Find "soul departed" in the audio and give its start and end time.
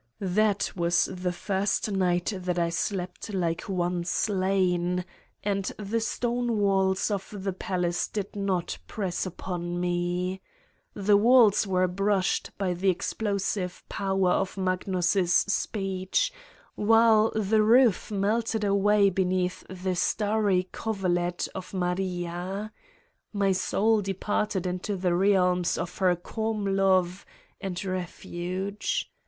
23.51-24.65